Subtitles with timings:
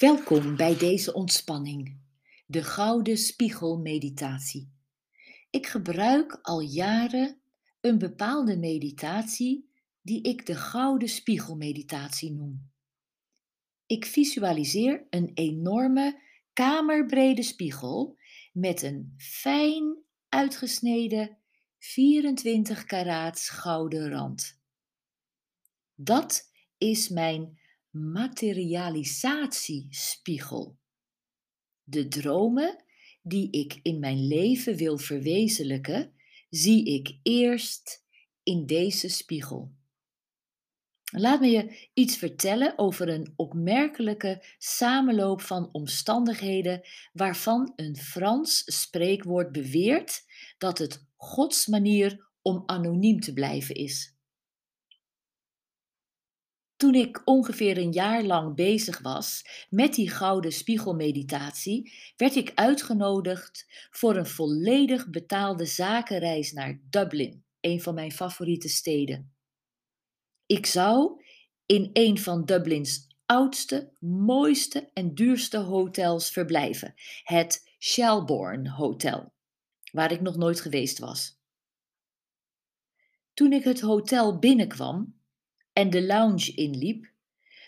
[0.00, 2.00] Welkom bij deze ontspanning,
[2.46, 4.72] de Gouden Spiegel Meditatie.
[5.50, 7.40] Ik gebruik al jaren
[7.80, 9.70] een bepaalde meditatie
[10.02, 12.70] die ik de Gouden Spiegel Meditatie noem.
[13.86, 16.20] Ik visualiseer een enorme
[16.52, 18.18] kamerbrede spiegel
[18.52, 19.98] met een fijn
[20.28, 21.38] uitgesneden
[21.78, 24.60] 24 karaats gouden rand.
[25.94, 27.59] Dat is mijn
[27.90, 30.78] materialisatiespiegel.
[31.82, 32.84] De dromen
[33.22, 36.14] die ik in mijn leven wil verwezenlijken,
[36.50, 38.04] zie ik eerst
[38.42, 39.78] in deze spiegel.
[41.12, 46.80] Laat me je iets vertellen over een opmerkelijke samenloop van omstandigheden
[47.12, 50.22] waarvan een Frans spreekwoord beweert
[50.58, 54.19] dat het Gods manier om anoniem te blijven is.
[56.80, 63.66] Toen ik ongeveer een jaar lang bezig was met die gouden spiegelmeditatie, werd ik uitgenodigd
[63.90, 69.34] voor een volledig betaalde zakenreis naar Dublin, een van mijn favoriete steden.
[70.46, 71.24] Ik zou
[71.66, 79.32] in een van Dublins oudste, mooiste en duurste hotels verblijven, het Shelbourne Hotel,
[79.92, 81.38] waar ik nog nooit geweest was.
[83.34, 85.19] Toen ik het hotel binnenkwam,
[85.72, 87.12] en de lounge inliep,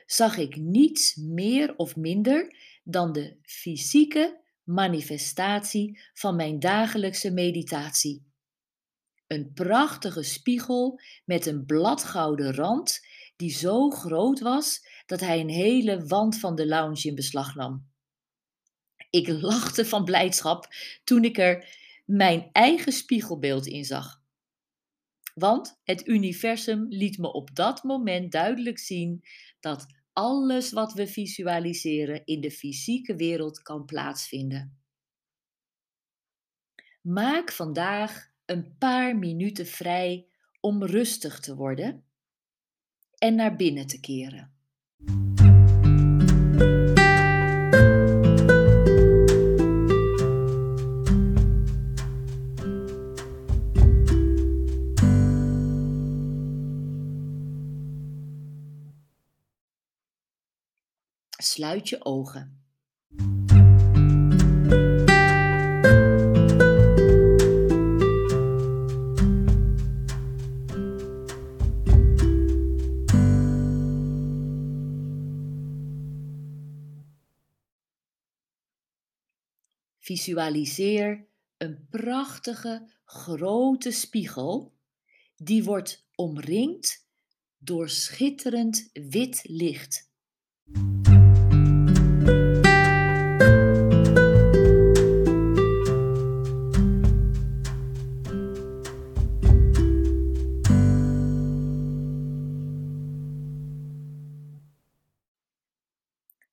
[0.07, 8.31] zag ik niets meer of minder dan de fysieke manifestatie van mijn dagelijkse meditatie.
[9.27, 16.07] Een prachtige spiegel met een bladgouden rand die zo groot was dat hij een hele
[16.07, 17.91] wand van de lounge in beslag nam.
[19.11, 20.69] Ik lachte van blijdschap
[21.05, 24.22] toen ik er mijn eigen spiegelbeeld in zag.
[25.35, 29.25] Want het universum liet me op dat moment duidelijk zien
[29.61, 34.81] dat alles wat we visualiseren in de fysieke wereld kan plaatsvinden.
[37.01, 40.27] Maak vandaag een paar minuten vrij
[40.61, 42.05] om rustig te worden
[43.19, 44.53] en naar binnen te keren.
[61.43, 62.61] Sluit je ogen.
[79.99, 81.27] Visualiseer
[81.57, 84.73] een prachtige grote spiegel
[85.37, 87.07] die wordt omringd
[87.59, 90.11] door schitterend wit licht.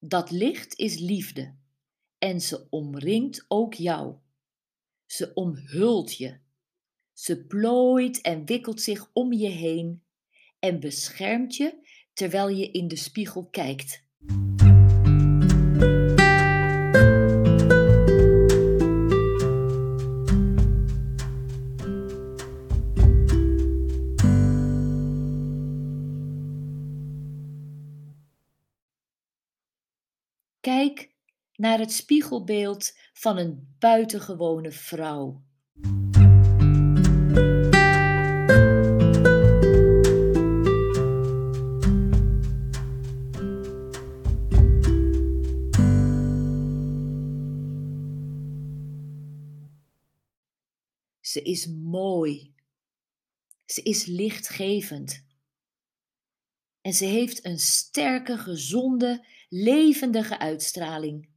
[0.09, 1.55] Dat licht is liefde
[2.17, 4.15] en ze omringt ook jou.
[5.05, 6.39] Ze omhult je.
[7.13, 10.03] Ze plooit en wikkelt zich om je heen
[10.59, 14.03] en beschermt je terwijl je in de spiegel kijkt.
[30.59, 31.15] Kijk
[31.55, 35.43] naar het spiegelbeeld van een buitengewone vrouw.
[51.19, 52.53] Ze is mooi.
[53.65, 55.27] Ze is lichtgevend.
[56.81, 61.29] En ze heeft een sterke, gezonde, levendige uitstraling.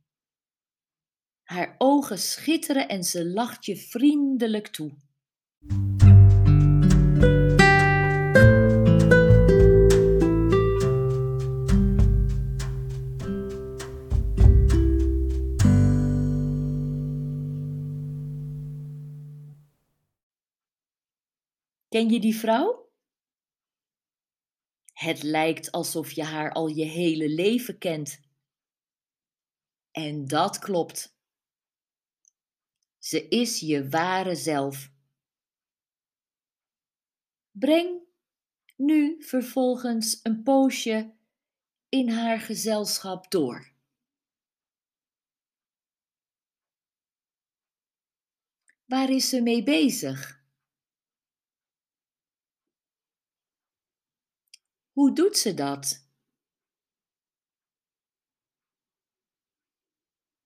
[1.42, 4.96] Haar ogen schitteren en ze lacht je vriendelijk toe.
[21.88, 22.91] Ken je die vrouw?
[25.02, 28.20] Het lijkt alsof je haar al je hele leven kent.
[29.90, 31.16] En dat klopt.
[32.98, 34.92] Ze is je ware zelf.
[37.50, 38.00] Breng
[38.76, 41.14] nu vervolgens een poosje
[41.88, 43.72] in haar gezelschap door.
[48.84, 50.41] Waar is ze mee bezig?
[54.92, 56.06] Hoe doet ze dat?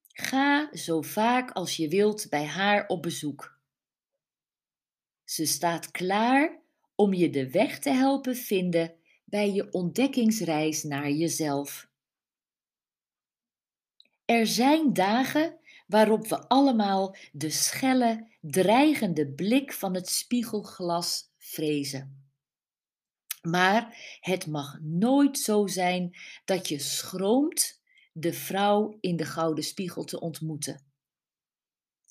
[0.08, 3.60] Ga zo vaak als je wilt bij haar op bezoek.
[5.24, 6.62] Ze staat klaar
[6.94, 8.94] om je de weg te helpen vinden
[9.24, 11.88] bij je ontdekkingsreis naar jezelf.
[14.24, 22.25] Er zijn dagen waarop we allemaal de schelle, dreigende blik van het spiegelglas vrezen.
[23.46, 27.82] Maar het mag nooit zo zijn dat je schroomt
[28.12, 30.84] de vrouw in de gouden spiegel te ontmoeten.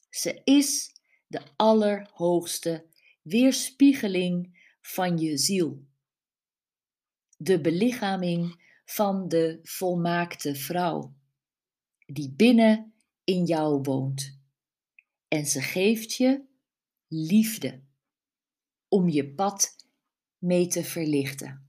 [0.09, 0.91] Ze is
[1.27, 2.85] de allerhoogste
[3.21, 5.85] weerspiegeling van je ziel.
[7.37, 11.15] De belichaming van de volmaakte vrouw,
[12.05, 12.93] die binnen
[13.23, 14.39] in jou woont.
[15.27, 16.45] En ze geeft je
[17.07, 17.83] liefde
[18.87, 19.84] om je pad
[20.39, 21.64] mee te verlichten.